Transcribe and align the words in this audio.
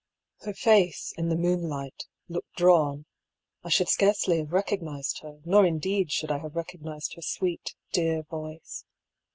Her 0.39 0.55
face, 0.55 1.13
in 1.15 1.29
the 1.29 1.35
moonlight, 1.35 2.07
looked 2.27 2.55
drawn— 2.55 3.05
I 3.63 3.69
should 3.69 3.87
scarcely 3.87 4.39
have 4.39 4.51
recognised 4.51 5.19
her, 5.21 5.41
nor 5.45 5.63
indeed 5.63 6.11
should 6.11 6.31
I 6.31 6.39
have 6.39 6.55
recognised 6.55 7.13
her 7.13 7.21
sweet, 7.21 7.75
dear 7.91 8.23
voice. 8.23 8.83